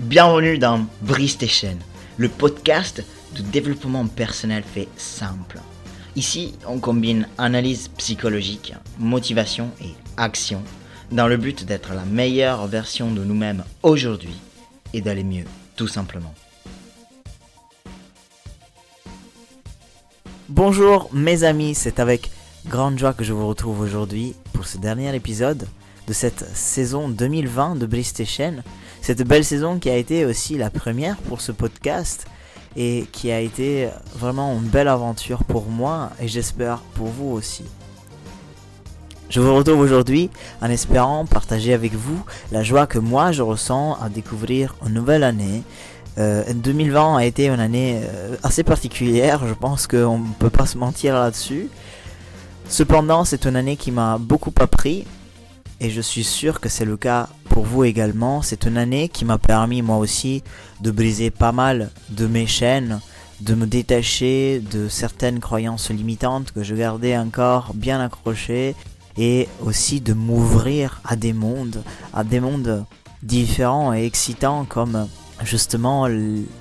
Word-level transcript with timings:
Bienvenue 0.00 0.56
dans 0.56 0.86
Brise 1.02 1.36
tes 1.36 1.46
chaînes, 1.46 1.82
le 2.16 2.30
podcast 2.30 3.04
de 3.36 3.42
développement 3.42 4.06
personnel 4.06 4.62
fait 4.62 4.88
simple. 4.96 5.58
Ici, 6.16 6.54
on 6.66 6.78
combine 6.78 7.28
analyse 7.36 7.88
psychologique, 7.98 8.72
motivation 8.98 9.70
et 9.82 9.90
action 10.16 10.62
dans 11.12 11.28
le 11.28 11.36
but 11.36 11.66
d'être 11.66 11.92
la 11.92 12.06
meilleure 12.06 12.66
version 12.66 13.10
de 13.10 13.22
nous-mêmes 13.22 13.62
aujourd'hui 13.82 14.38
et 14.94 15.02
d'aller 15.02 15.22
mieux, 15.22 15.44
tout 15.76 15.86
simplement. 15.86 16.32
Bonjour 20.48 21.10
mes 21.12 21.44
amis, 21.44 21.74
c'est 21.74 22.00
avec 22.00 22.30
grande 22.66 22.98
joie 22.98 23.12
que 23.12 23.22
je 23.22 23.34
vous 23.34 23.46
retrouve 23.46 23.80
aujourd'hui 23.80 24.34
pour 24.54 24.66
ce 24.66 24.78
dernier 24.78 25.14
épisode 25.14 25.68
de 26.10 26.12
cette 26.12 26.44
saison 26.56 27.08
2020 27.08 27.76
de 27.76 27.88
chaînes. 28.24 28.64
Cette 29.00 29.22
belle 29.22 29.44
saison 29.44 29.78
qui 29.78 29.88
a 29.88 29.96
été 29.96 30.24
aussi 30.24 30.58
la 30.58 30.68
première 30.68 31.16
pour 31.18 31.40
ce 31.40 31.52
podcast 31.52 32.26
et 32.74 33.06
qui 33.12 33.30
a 33.30 33.38
été 33.38 33.88
vraiment 34.16 34.52
une 34.54 34.66
belle 34.66 34.88
aventure 34.88 35.44
pour 35.44 35.66
moi 35.66 36.10
et 36.20 36.26
j'espère 36.26 36.78
pour 36.94 37.06
vous 37.06 37.28
aussi. 37.30 37.62
Je 39.28 39.38
vous 39.38 39.54
retrouve 39.54 39.78
aujourd'hui 39.78 40.30
en 40.60 40.68
espérant 40.68 41.26
partager 41.26 41.74
avec 41.74 41.94
vous 41.94 42.20
la 42.50 42.64
joie 42.64 42.88
que 42.88 42.98
moi 42.98 43.30
je 43.30 43.42
ressens 43.42 43.96
à 44.02 44.08
découvrir 44.08 44.74
une 44.84 44.94
nouvelle 44.94 45.22
année. 45.22 45.62
2020 46.16 46.18
euh, 46.18 47.18
a 47.18 47.24
été 47.24 47.46
une 47.46 47.60
année 47.60 48.00
euh, 48.02 48.34
assez 48.42 48.64
particulière, 48.64 49.46
je 49.46 49.54
pense 49.54 49.86
qu'on 49.86 50.18
ne 50.18 50.32
peut 50.40 50.50
pas 50.50 50.66
se 50.66 50.76
mentir 50.76 51.14
là-dessus. 51.14 51.68
Cependant, 52.68 53.24
c'est 53.24 53.46
une 53.46 53.54
année 53.54 53.76
qui 53.76 53.92
m'a 53.92 54.18
beaucoup 54.18 54.52
appris 54.58 55.06
et 55.80 55.90
je 55.90 56.00
suis 56.00 56.24
sûr 56.24 56.60
que 56.60 56.68
c'est 56.68 56.84
le 56.84 56.96
cas 56.96 57.28
pour 57.48 57.64
vous 57.64 57.84
également. 57.84 58.42
C'est 58.42 58.66
une 58.66 58.76
année 58.76 59.08
qui 59.08 59.24
m'a 59.24 59.38
permis 59.38 59.82
moi 59.82 59.96
aussi 59.96 60.42
de 60.80 60.90
briser 60.90 61.30
pas 61.30 61.52
mal 61.52 61.90
de 62.10 62.26
mes 62.26 62.46
chaînes, 62.46 63.00
de 63.40 63.54
me 63.54 63.66
détacher 63.66 64.60
de 64.60 64.88
certaines 64.88 65.40
croyances 65.40 65.90
limitantes 65.90 66.52
que 66.52 66.62
je 66.62 66.74
gardais 66.74 67.16
encore 67.16 67.72
bien 67.74 68.00
accrochées 68.00 68.74
et 69.16 69.48
aussi 69.62 70.00
de 70.00 70.12
m'ouvrir 70.12 71.00
à 71.04 71.16
des 71.16 71.32
mondes, 71.32 71.82
à 72.12 72.24
des 72.24 72.40
mondes 72.40 72.84
différents 73.22 73.92
et 73.94 74.04
excitants 74.04 74.64
comme 74.64 75.08
justement 75.42 76.06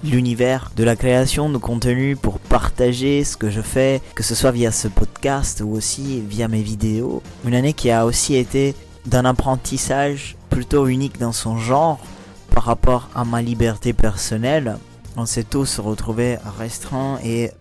l'univers 0.03 0.71
de 0.77 0.85
la 0.85 0.95
création 0.95 1.49
de 1.49 1.57
contenu 1.57 2.15
pour 2.15 2.39
partager 2.39 3.25
ce 3.25 3.35
que 3.35 3.49
je 3.49 3.61
fais, 3.61 4.01
que 4.15 4.23
ce 4.23 4.35
soit 4.35 4.51
via 4.51 4.71
ce 4.71 4.87
podcast 4.87 5.61
ou 5.65 5.71
aussi 5.71 6.21
via 6.21 6.47
mes 6.47 6.61
vidéos. 6.61 7.21
Une 7.45 7.55
année 7.55 7.73
qui 7.73 7.91
a 7.91 8.05
aussi 8.05 8.35
été 8.35 8.75
d'un 9.09 9.25
apprentissage 9.25 10.35
plutôt 10.49 10.87
unique 10.87 11.19
dans 11.19 11.31
son 11.31 11.57
genre 11.57 11.99
par 12.53 12.63
rapport 12.63 13.09
à 13.15 13.25
ma 13.25 13.41
liberté 13.41 13.93
personnelle. 13.93 14.77
On 15.17 15.25
s'est 15.25 15.43
tous 15.43 15.79
retrouvés 15.79 16.37
restreints 16.57 17.19
et 17.23 17.51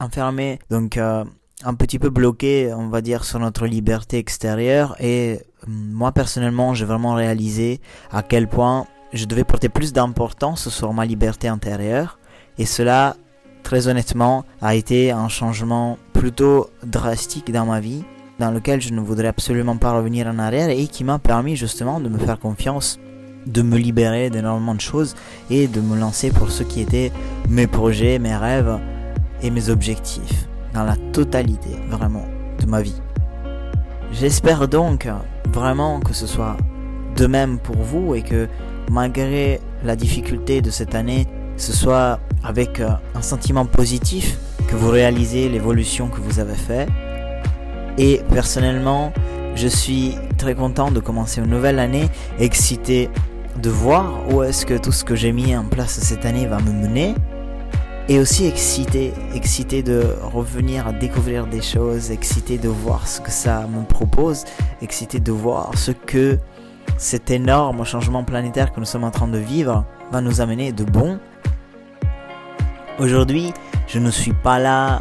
enfermés, 0.00 0.58
donc 0.70 0.96
euh, 0.96 1.24
un 1.64 1.74
petit 1.74 1.98
peu 1.98 2.10
bloqués, 2.10 2.72
on 2.72 2.88
va 2.88 3.00
dire, 3.00 3.24
sur 3.24 3.38
notre 3.38 3.66
liberté 3.66 4.18
extérieure. 4.18 4.96
Et 5.00 5.40
euh, 5.40 5.66
moi 5.68 6.12
personnellement, 6.12 6.74
j'ai 6.74 6.84
vraiment 6.84 7.14
réalisé 7.14 7.80
à 8.12 8.22
quel 8.22 8.48
point 8.48 8.86
je 9.12 9.26
devais 9.26 9.44
porter 9.44 9.68
plus 9.68 9.92
d'importance 9.92 10.68
sur 10.68 10.92
ma 10.92 11.04
liberté 11.04 11.48
intérieure. 11.48 12.18
Et 12.58 12.66
cela, 12.66 13.16
très 13.62 13.88
honnêtement, 13.88 14.44
a 14.62 14.74
été 14.74 15.10
un 15.10 15.28
changement 15.28 15.98
plutôt 16.12 16.70
drastique 16.84 17.50
dans 17.50 17.66
ma 17.66 17.80
vie 17.80 18.04
dans 18.38 18.50
lequel 18.50 18.80
je 18.80 18.92
ne 18.92 19.00
voudrais 19.00 19.28
absolument 19.28 19.76
pas 19.76 19.92
revenir 19.92 20.26
en 20.26 20.38
arrière 20.38 20.70
et 20.70 20.86
qui 20.86 21.04
m'a 21.04 21.18
permis 21.18 21.56
justement 21.56 22.00
de 22.00 22.08
me 22.08 22.18
faire 22.18 22.38
confiance, 22.38 22.98
de 23.46 23.62
me 23.62 23.76
libérer 23.76 24.30
d'énormément 24.30 24.74
de 24.74 24.80
choses 24.80 25.14
et 25.50 25.68
de 25.68 25.80
me 25.80 25.98
lancer 25.98 26.30
pour 26.30 26.50
ce 26.50 26.62
qui 26.62 26.80
était 26.80 27.12
mes 27.48 27.66
projets, 27.66 28.18
mes 28.18 28.36
rêves 28.36 28.78
et 29.42 29.50
mes 29.50 29.68
objectifs 29.68 30.48
dans 30.72 30.84
la 30.84 30.96
totalité 31.12 31.70
vraiment 31.88 32.26
de 32.60 32.66
ma 32.66 32.82
vie. 32.82 33.00
J'espère 34.12 34.68
donc 34.68 35.08
vraiment 35.52 36.00
que 36.00 36.12
ce 36.12 36.26
soit 36.26 36.56
de 37.16 37.26
même 37.26 37.58
pour 37.58 37.76
vous 37.76 38.14
et 38.14 38.22
que 38.22 38.48
malgré 38.90 39.60
la 39.84 39.96
difficulté 39.96 40.60
de 40.60 40.70
cette 40.70 40.94
année, 40.94 41.26
ce 41.56 41.72
soit 41.72 42.18
avec 42.42 42.80
un 42.80 43.22
sentiment 43.22 43.64
positif 43.64 44.38
que 44.68 44.74
vous 44.74 44.90
réalisez 44.90 45.48
l'évolution 45.48 46.08
que 46.08 46.20
vous 46.20 46.40
avez 46.40 46.54
faite 46.54 46.88
et 47.98 48.20
personnellement, 48.30 49.12
je 49.54 49.68
suis 49.68 50.16
très 50.36 50.54
content 50.54 50.90
de 50.90 51.00
commencer 51.00 51.40
une 51.40 51.50
nouvelle 51.50 51.78
année, 51.78 52.08
excité 52.38 53.08
de 53.62 53.70
voir 53.70 54.28
où 54.30 54.42
est-ce 54.42 54.66
que 54.66 54.76
tout 54.76 54.92
ce 54.92 55.04
que 55.04 55.14
j'ai 55.14 55.32
mis 55.32 55.56
en 55.56 55.64
place 55.64 55.98
cette 56.00 56.26
année 56.26 56.46
va 56.46 56.58
me 56.58 56.72
mener. 56.72 57.14
Et 58.08 58.18
aussi 58.18 58.46
excité, 58.46 59.14
excité 59.34 59.82
de 59.82 60.02
revenir 60.20 60.86
à 60.86 60.92
découvrir 60.92 61.46
des 61.46 61.62
choses, 61.62 62.10
excité 62.10 62.58
de 62.58 62.68
voir 62.68 63.08
ce 63.08 63.20
que 63.20 63.30
ça 63.30 63.66
me 63.66 63.82
propose, 63.86 64.44
excité 64.82 65.20
de 65.20 65.32
voir 65.32 65.70
ce 65.76 65.92
que 65.92 66.38
cet 66.98 67.30
énorme 67.30 67.84
changement 67.84 68.22
planétaire 68.22 68.72
que 68.72 68.80
nous 68.80 68.86
sommes 68.86 69.04
en 69.04 69.10
train 69.10 69.28
de 69.28 69.38
vivre 69.38 69.86
va 70.12 70.20
nous 70.20 70.42
amener 70.42 70.72
de 70.72 70.84
bon. 70.84 71.18
Aujourd'hui, 72.98 73.54
je 73.86 73.98
ne 73.98 74.10
suis 74.10 74.34
pas 74.34 74.58
là 74.58 75.00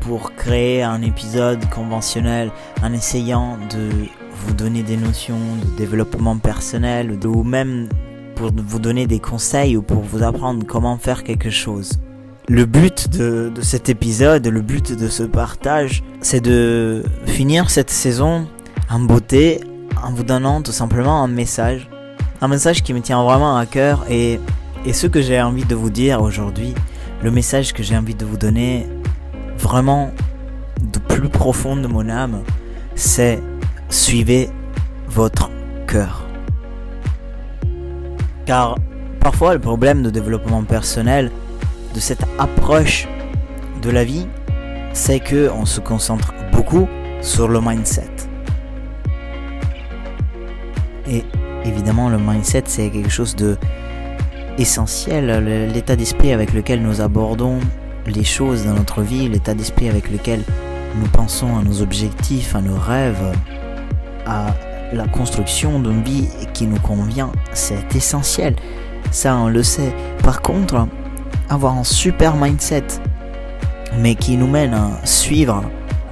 pour 0.00 0.34
créer 0.34 0.82
un 0.82 1.02
épisode 1.02 1.68
conventionnel 1.70 2.50
en 2.82 2.92
essayant 2.92 3.58
de 3.70 3.90
vous 4.32 4.54
donner 4.54 4.82
des 4.82 4.96
notions 4.96 5.38
de 5.62 5.76
développement 5.76 6.38
personnel 6.38 7.18
ou 7.24 7.42
même 7.42 7.88
pour 8.34 8.50
vous 8.54 8.78
donner 8.78 9.06
des 9.06 9.18
conseils 9.20 9.76
ou 9.76 9.82
pour 9.82 10.00
vous 10.00 10.22
apprendre 10.22 10.64
comment 10.66 10.96
faire 10.96 11.24
quelque 11.24 11.50
chose. 11.50 11.92
Le 12.48 12.64
but 12.64 13.08
de, 13.10 13.52
de 13.54 13.60
cet 13.60 13.88
épisode, 13.88 14.46
le 14.46 14.60
but 14.60 14.92
de 14.98 15.08
ce 15.08 15.22
partage, 15.22 16.02
c'est 16.20 16.40
de 16.40 17.04
finir 17.26 17.70
cette 17.70 17.90
saison 17.90 18.48
en 18.90 19.00
beauté 19.00 19.60
en 20.02 20.12
vous 20.12 20.24
donnant 20.24 20.62
tout 20.62 20.72
simplement 20.72 21.22
un 21.22 21.28
message. 21.28 21.88
Un 22.40 22.48
message 22.48 22.82
qui 22.82 22.94
me 22.94 23.00
tient 23.00 23.22
vraiment 23.22 23.56
à 23.56 23.66
cœur 23.66 24.04
et, 24.08 24.40
et 24.86 24.92
ce 24.94 25.06
que 25.06 25.20
j'ai 25.20 25.40
envie 25.40 25.64
de 25.64 25.74
vous 25.74 25.90
dire 25.90 26.22
aujourd'hui, 26.22 26.74
le 27.22 27.30
message 27.30 27.74
que 27.74 27.82
j'ai 27.82 27.96
envie 27.96 28.14
de 28.14 28.24
vous 28.24 28.38
donner, 28.38 28.86
vraiment 29.60 30.10
de 30.80 30.98
plus 30.98 31.28
profond 31.28 31.76
de 31.76 31.86
mon 31.86 32.08
âme, 32.08 32.42
c'est 32.94 33.40
suivez 33.88 34.48
votre 35.08 35.50
cœur. 35.86 36.26
Car 38.46 38.76
parfois 39.20 39.54
le 39.54 39.60
problème 39.60 40.02
de 40.02 40.10
développement 40.10 40.64
personnel, 40.64 41.30
de 41.94 42.00
cette 42.00 42.24
approche 42.38 43.06
de 43.82 43.90
la 43.90 44.04
vie, 44.04 44.26
c'est 44.92 45.20
que 45.20 45.50
on 45.50 45.66
se 45.66 45.80
concentre 45.80 46.32
beaucoup 46.52 46.88
sur 47.20 47.48
le 47.48 47.60
mindset. 47.60 48.10
Et 51.08 51.24
évidemment, 51.64 52.08
le 52.08 52.18
mindset, 52.18 52.64
c'est 52.66 52.90
quelque 52.90 53.10
chose 53.10 53.36
de 53.36 53.56
essentiel, 54.58 55.70
l'état 55.72 55.96
d'esprit 55.96 56.32
avec 56.32 56.52
lequel 56.52 56.82
nous 56.82 57.00
abordons 57.00 57.58
les 58.06 58.24
choses 58.24 58.64
dans 58.64 58.74
notre 58.74 59.02
vie, 59.02 59.28
l'état 59.28 59.54
d'esprit 59.54 59.88
avec 59.88 60.10
lequel 60.10 60.42
nous 60.96 61.06
pensons 61.08 61.56
à 61.56 61.62
nos 61.62 61.82
objectifs, 61.82 62.54
à 62.54 62.60
nos 62.60 62.76
rêves, 62.76 63.32
à 64.26 64.54
la 64.92 65.06
construction 65.06 65.78
d'une 65.78 66.02
vie 66.02 66.28
qui 66.52 66.66
nous 66.66 66.80
convient, 66.80 67.30
c'est 67.52 67.94
essentiel. 67.94 68.56
Ça, 69.10 69.36
on 69.36 69.48
le 69.48 69.62
sait. 69.62 69.94
Par 70.22 70.42
contre, 70.42 70.86
avoir 71.48 71.76
un 71.76 71.84
super 71.84 72.36
mindset, 72.36 72.86
mais 73.98 74.14
qui 74.14 74.36
nous 74.36 74.46
mène 74.46 74.74
à 74.74 75.04
suivre 75.04 75.62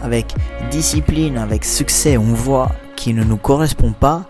avec 0.03 0.35
discipline, 0.71 1.39
avec 1.39 1.65
succès, 1.65 2.17
on 2.17 2.35
voit 2.35 2.71
qui 2.97 3.15
ne 3.15 3.25
nous 3.25 3.37
correspond 3.37 3.93
pas, 3.93 4.25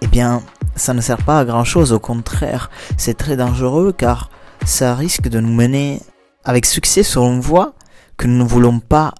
eh 0.00 0.06
bien, 0.06 0.42
ça 0.74 0.94
ne 0.94 1.00
sert 1.00 1.22
pas 1.22 1.40
à 1.40 1.44
grand 1.44 1.64
chose. 1.64 1.92
Au 1.92 1.98
contraire, 1.98 2.70
c'est 2.96 3.16
très 3.16 3.36
dangereux 3.36 3.94
car 3.96 4.30
ça 4.64 4.94
risque 4.94 5.28
de 5.28 5.40
nous 5.40 5.52
mener 5.52 6.00
avec 6.44 6.66
succès 6.66 7.02
sur 7.02 7.24
une 7.24 7.40
voie 7.40 7.74
que 8.16 8.26
nous 8.26 8.38
ne 8.38 8.48
voulons 8.48 8.80
pas 8.80 9.14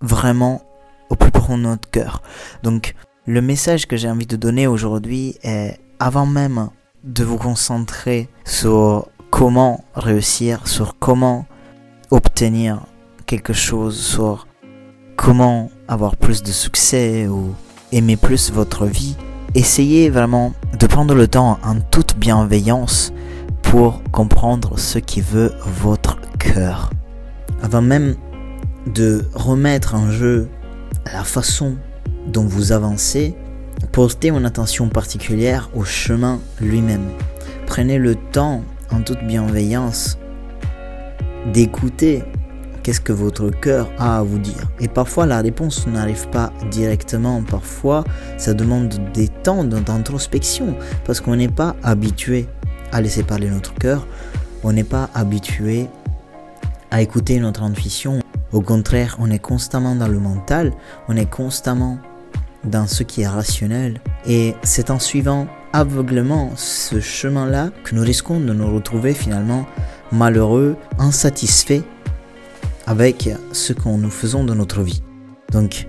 vraiment 0.00 0.62
au 1.10 1.16
plus 1.16 1.30
profond 1.30 1.58
de 1.58 1.62
notre 1.64 1.90
cœur. 1.90 2.22
Donc 2.62 2.94
le 3.26 3.40
message 3.40 3.86
que 3.86 3.96
j'ai 3.96 4.10
envie 4.10 4.26
de 4.26 4.36
donner 4.36 4.66
aujourd'hui 4.66 5.36
est 5.42 5.78
avant 5.98 6.26
même 6.26 6.70
de 7.04 7.24
vous 7.24 7.38
concentrer 7.38 8.28
sur 8.44 9.08
comment 9.30 9.84
réussir, 9.94 10.66
sur 10.66 10.98
comment 10.98 11.46
obtenir 12.10 12.80
quelque 13.26 13.52
chose, 13.52 13.98
sur 13.98 14.46
comment 15.16 15.70
avoir 15.88 16.16
plus 16.16 16.42
de 16.42 16.50
succès 16.50 17.28
ou 17.28 17.54
aimer 17.92 18.16
plus 18.16 18.50
votre 18.50 18.86
vie, 18.86 19.16
essayez 19.54 20.10
vraiment 20.10 20.52
de 20.78 20.86
prendre 20.86 21.14
le 21.14 21.28
temps 21.28 21.58
en 21.62 21.80
toute 21.80 22.16
bienveillance 22.16 23.12
pour 23.62 24.02
comprendre 24.10 24.78
ce 24.78 24.98
qui 24.98 25.20
veut 25.20 25.52
votre 25.64 26.18
cœur. 26.42 26.90
Avant 27.62 27.82
même 27.82 28.16
de 28.86 29.24
remettre 29.34 29.94
en 29.94 30.10
jeu 30.10 30.48
la 31.12 31.24
façon 31.24 31.76
dont 32.26 32.44
vous 32.44 32.72
avancez, 32.72 33.34
portez 33.92 34.28
une 34.28 34.44
attention 34.44 34.88
particulière 34.88 35.70
au 35.74 35.84
chemin 35.84 36.40
lui-même. 36.60 37.08
prenez 37.66 37.98
le 37.98 38.16
temps, 38.16 38.62
en 38.90 39.00
toute 39.00 39.22
bienveillance, 39.24 40.18
d'écouter 41.52 42.22
qu'est-ce 42.82 43.00
que 43.00 43.12
votre 43.12 43.48
cœur 43.50 43.88
a 43.98 44.18
à 44.18 44.22
vous 44.22 44.38
dire. 44.38 44.68
Et 44.80 44.88
parfois 44.88 45.26
la 45.26 45.40
réponse 45.40 45.86
n'arrive 45.86 46.28
pas 46.28 46.52
directement, 46.70 47.42
parfois 47.42 48.04
ça 48.36 48.52
demande 48.52 49.00
des 49.14 49.28
temps 49.28 49.64
d'introspection, 49.64 50.74
parce 51.04 51.20
qu'on 51.20 51.36
n'est 51.36 51.48
pas 51.48 51.76
habitué 51.82 52.46
à 52.92 53.00
laisser 53.00 53.22
parler 53.22 53.48
notre 53.48 53.74
cœur, 53.74 54.06
on 54.64 54.72
n'est 54.72 54.84
pas 54.84 55.08
habitué 55.14 55.88
à 56.92 57.00
écouter 57.00 57.40
notre 57.40 57.62
intuition. 57.62 58.20
Au 58.52 58.60
contraire, 58.60 59.16
on 59.18 59.30
est 59.30 59.38
constamment 59.38 59.96
dans 59.96 60.08
le 60.08 60.18
mental, 60.20 60.72
on 61.08 61.16
est 61.16 61.28
constamment 61.28 61.98
dans 62.64 62.86
ce 62.86 63.02
qui 63.02 63.22
est 63.22 63.26
rationnel. 63.26 63.98
Et 64.26 64.54
c'est 64.62 64.90
en 64.90 64.98
suivant 64.98 65.46
aveuglement 65.72 66.52
ce 66.54 67.00
chemin-là 67.00 67.70
que 67.82 67.94
nous 67.94 68.02
risquons 68.02 68.40
de 68.40 68.52
nous 68.52 68.70
retrouver 68.72 69.14
finalement 69.14 69.64
malheureux, 70.12 70.76
insatisfaits 70.98 71.82
avec 72.86 73.30
ce 73.52 73.72
que 73.72 73.88
nous 73.88 74.10
faisons 74.10 74.44
de 74.44 74.52
notre 74.52 74.82
vie. 74.82 75.02
Donc, 75.50 75.88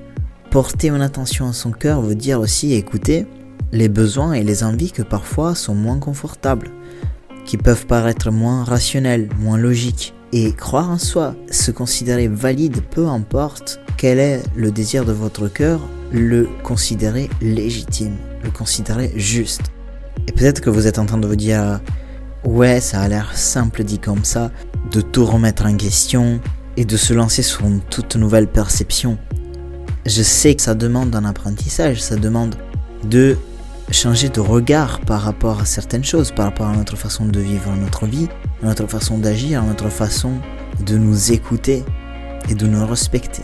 porter 0.52 0.88
une 0.88 1.02
attention 1.02 1.50
à 1.50 1.54
son 1.54 1.72
cœur 1.72 2.02
veut 2.02 2.16
dire 2.16 2.40
aussi 2.40 2.74
écouter 2.74 3.28
les 3.74 3.90
besoins 3.90 4.32
et 4.34 4.44
les 4.44 4.64
envies 4.64 4.94
que 4.94 5.02
parfois 5.02 5.54
sont 5.54 5.76
moins 5.76 6.00
confortables, 6.00 6.70
qui 7.46 7.58
peuvent 7.58 7.88
paraître 7.88 8.32
moins 8.32 8.64
rationnels, 8.64 9.28
moins 9.38 9.58
logiques. 9.58 10.14
Et 10.36 10.52
croire 10.52 10.90
en 10.90 10.98
soi, 10.98 11.36
se 11.52 11.70
considérer 11.70 12.28
valide, 12.28 12.82
peu 12.90 13.08
importe 13.08 13.80
quel 13.98 14.18
est 14.18 14.42
le 14.56 14.72
désir 14.72 15.06
de 15.06 15.12
votre 15.12 15.48
cœur, 15.48 15.80
le 16.12 16.50
considérer 16.64 17.30
légitime, 17.40 18.16
le 18.44 18.50
considérer 18.50 19.14
juste. 19.16 19.62
Et 20.28 20.32
peut-être 20.32 20.60
que 20.60 20.72
vous 20.72 20.88
êtes 20.88 20.98
en 20.98 21.06
train 21.06 21.20
de 21.20 21.28
vous 21.28 21.36
dire, 21.36 21.80
ouais, 22.46 22.82
ça 22.82 23.02
a 23.02 23.08
l'air 23.08 23.38
simple 23.38 23.84
dit 23.84 24.00
comme 24.00 24.26
ça, 24.26 24.50
de 24.92 25.02
tout 25.02 25.24
remettre 25.24 25.68
en 25.68 25.78
question 25.78 26.40
et 26.78 26.86
de 26.86 26.98
se 26.98 27.14
lancer 27.14 27.44
sur 27.44 27.68
une 27.68 27.82
toute 27.82 28.16
nouvelle 28.16 28.48
perception. 28.48 29.20
Je 30.08 30.24
sais 30.24 30.56
que 30.56 30.64
ça 30.64 30.74
demande 30.74 31.16
un 31.16 31.26
apprentissage, 31.26 32.02
ça 32.02 32.16
demande 32.16 32.56
de 33.04 33.38
changer 33.92 34.30
de 34.30 34.40
regard 34.40 35.00
par 35.02 35.22
rapport 35.22 35.60
à 35.62 35.66
certaines 35.66 36.04
choses, 36.04 36.32
par 36.32 36.46
rapport 36.46 36.68
à 36.68 36.76
notre 36.76 36.96
façon 36.96 37.26
de 37.26 37.40
vivre 37.40 37.72
notre 37.76 38.06
vie, 38.06 38.28
notre 38.62 38.88
façon 38.88 39.18
d'agir, 39.18 39.64
notre 39.64 39.90
façon 39.90 40.34
de 40.86 40.98
nous 40.98 41.32
écouter 41.32 41.84
et 42.50 42.56
de 42.56 42.66
nous 42.66 42.86
respecter. 42.86 43.44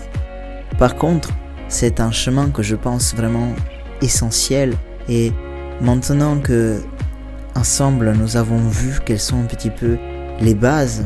Par 0.78 0.96
contre, 0.96 1.30
c'est 1.68 2.00
un 2.00 2.12
chemin 2.12 2.50
que 2.50 2.64
je 2.64 2.76
pense 2.76 3.14
vraiment 3.14 3.54
essentiel 4.02 4.76
et 5.08 5.32
maintenant 5.82 6.40
que 6.40 6.82
ensemble 7.56 8.14
nous 8.14 8.38
avons 8.38 8.68
vu 8.68 9.00
quelles 9.06 9.20
sont 9.20 9.42
un 9.42 9.46
petit 9.46 9.70
peu 9.70 9.98
les 10.40 10.56
bases 10.56 11.06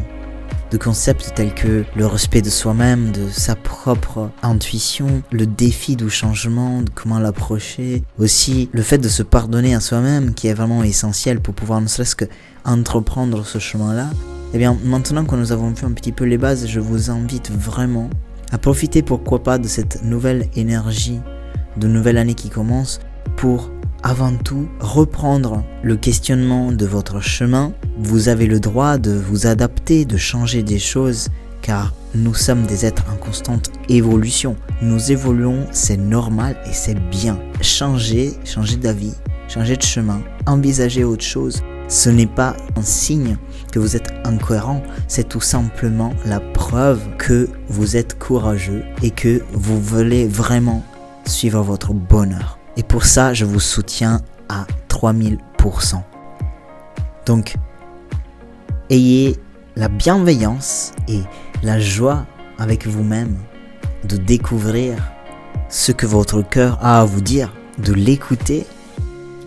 de 0.74 0.78
concepts 0.80 1.34
tels 1.36 1.54
que 1.54 1.86
le 1.96 2.08
respect 2.08 2.42
de 2.42 2.50
soi-même, 2.50 3.12
de 3.12 3.30
sa 3.30 3.56
propre 3.56 4.31
intuition, 4.42 5.22
le 5.31 5.46
défi 5.46 5.96
du 5.96 6.10
changement, 6.10 6.81
de 6.81 6.90
comment 6.90 7.20
l'approcher, 7.20 8.02
aussi 8.18 8.70
le 8.74 8.81
fait 8.81 8.98
de 8.98 9.08
se 9.08 9.22
pardonner 9.22 9.75
à 9.75 9.80
soi-même 9.80 10.34
qui 10.34 10.48
est 10.48 10.54
vraiment 10.56 10.84
essentiel 10.84 11.40
pour 11.42 11.54
pouvoir 11.54 11.80
ne 11.80 11.86
serait-ce 11.86 12.16
que 12.16 12.25
entreprendre 12.66 13.46
ce 13.46 13.60
chemin-là. 13.60 14.10
Eh 14.56 14.58
bien, 14.58 14.75
maintenant 14.84 15.25
que 15.25 15.36
nous 15.36 15.52
avons 15.52 15.70
vu 15.70 15.86
un 15.86 15.92
petit 15.92 16.12
peu 16.12 16.24
les 16.24 16.40
bases, 16.40 16.66
je 16.66 16.80
vous 16.80 17.12
invite 17.12 17.52
vraiment 17.52 18.10
à 18.52 18.58
profiter 18.58 19.04
pourquoi 19.04 19.44
pas 19.44 19.60
de 19.60 19.68
cette 19.68 20.04
nouvelle 20.04 20.48
énergie 20.56 21.20
de 21.78 21.88
nouvelle 21.88 22.18
année 22.18 22.34
qui 22.34 22.50
commence 22.50 23.00
pour 23.38 23.70
avant 24.04 24.36
tout 24.36 24.68
reprendre 24.80 25.64
le 25.82 25.96
questionnement 25.96 26.72
de 26.72 26.86
votre 26.86 27.22
chemin. 27.22 27.74
Vous 27.98 28.28
avez 28.28 28.48
le 28.48 28.60
droit 28.60 28.98
de 28.98 29.12
vous 29.12 29.48
adapter, 29.48 30.06
de 30.06 30.18
changer 30.18 30.62
des 30.62 30.80
choses 30.80 31.30
car 31.62 31.94
nous 32.14 32.34
sommes 32.36 32.64
des 32.64 32.86
êtres 32.86 33.06
en 33.12 33.16
constante 33.16 33.72
évolution. 33.90 34.56
Nous 34.82 35.12
évoluons, 35.12 35.66
c'est 35.72 35.98
normal 35.98 36.58
et 36.66 36.74
c'est 36.74 37.00
bien. 37.10 37.40
Changer, 37.62 38.34
changer 38.44 38.76
d'avis, 38.76 39.14
changer 39.48 39.78
de 39.78 39.82
chemin, 39.82 40.22
envisager 40.46 41.06
autre 41.06 41.24
chose, 41.24 41.64
ce 41.88 42.10
n'est 42.10 42.28
pas 42.28 42.56
un 42.76 42.82
signe 42.82 43.38
que 43.72 43.80
vous 43.80 43.96
êtes 43.96 44.14
incohérent, 44.26 44.84
c'est 45.08 45.30
tout 45.30 45.42
simplement 45.42 46.14
la 46.26 46.40
preuve 46.40 47.02
que 47.18 47.50
vous 47.70 47.96
êtes 47.96 48.20
courageux 48.20 48.84
et 49.02 49.12
que 49.12 49.42
vous 49.54 49.80
voulez 49.82 50.28
vraiment 50.28 50.84
suivre 51.26 51.62
votre 51.62 51.94
bonheur. 51.94 52.60
Et 52.78 52.84
pour 52.84 53.06
ça, 53.06 53.34
je 53.34 53.46
vous 53.46 53.60
soutiens 53.60 54.22
à 54.50 54.66
3000%. 54.90 56.02
Donc, 57.25 57.56
ayez 58.90 59.38
la 59.75 59.88
bienveillance 59.88 60.92
et 61.08 61.22
la 61.62 61.80
joie 61.80 62.25
avec 62.58 62.88
vous-même 62.88 63.38
de 64.04 64.18
découvrir 64.18 64.98
ce 65.70 65.92
que 65.92 66.06
votre 66.06 66.42
cœur 66.42 66.78
a 66.81 67.02
à 67.02 67.06
vous 67.06 67.22
dire, 67.22 67.54
de 67.80 67.94
l'écouter 67.94 68.66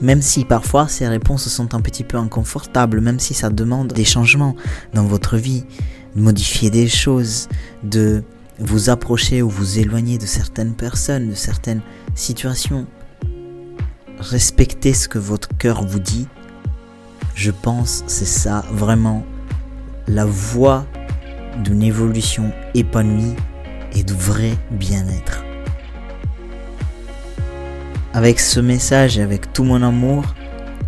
même 0.01 0.23
si 0.23 0.45
parfois 0.45 0.89
ces 0.89 1.07
réponses 1.07 1.49
sont 1.49 1.75
un 1.75 1.81
petit 1.81 2.05
peu 2.05 2.19
inconfortables, 2.19 3.01
même 3.01 3.21
si 3.21 3.35
ça 3.35 3.51
demande 3.51 3.93
des 3.93 4.05
changements 4.05 4.55
dans 4.95 5.05
votre 5.05 5.37
vie, 5.37 5.65
de 6.15 6.21
modifier 6.21 6.71
des 6.71 6.89
choses, 6.89 7.49
de 7.83 8.23
vous 8.59 8.91
approcher 8.91 9.43
ou 9.43 9.49
vous 9.49 9.79
éloigner 9.79 10.19
de 10.19 10.27
certaines 10.27 10.75
personnes, 10.75 11.31
de 11.31 11.35
certaines 11.35 11.83
situations. 12.15 12.87
Respectez 14.19 14.95
ce 14.95 15.09
que 15.09 15.19
votre 15.19 15.49
cœur 15.59 15.85
vous 15.85 15.99
dit. 15.99 16.27
Je 17.35 17.51
pense 17.51 18.03
c'est 18.07 18.25
ça 18.25 18.65
vraiment 18.71 19.25
la 20.09 20.25
voie 20.25 20.87
d'une 21.63 21.83
évolution 21.83 22.51
épanouie 22.75 23.35
et 23.95 24.03
de 24.03 24.15
vrai 24.15 24.53
bien-être. 24.71 25.45
Avec 28.15 28.41
ce 28.41 28.61
message 28.61 29.19
et 29.19 29.23
avec 29.23 29.53
tout 29.53 29.65
mon 29.65 29.83
amour, 29.83 30.35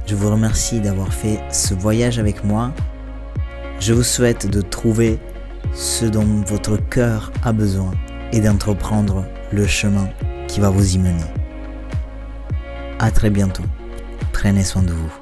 je 0.07 0.15
vous 0.15 0.31
remercie 0.31 0.81
d'avoir 0.81 1.13
fait 1.13 1.39
ce 1.53 1.75
voyage 1.75 2.19
avec 2.19 2.45
moi. 2.45 2.73
Je 3.79 3.93
vous 3.93 4.03
souhaite 4.03 4.51
de 4.51 4.63
trouver 4.63 5.19
ce 5.75 6.07
dont 6.07 6.43
votre 6.47 6.79
cœur 6.79 7.31
a 7.45 7.53
besoin 7.53 7.91
et 8.33 8.41
d'entreprendre 8.41 9.27
le 9.53 9.67
chemin 9.67 10.09
qui 10.47 10.61
va 10.61 10.71
vous 10.71 10.95
y 10.95 10.99
mener. 10.99 11.38
A 13.01 13.11
très 13.11 13.31
bientôt. 13.31 13.63
Prenez 14.33 14.65
soin 14.65 14.83
de 14.83 14.93
vous. 14.93 15.18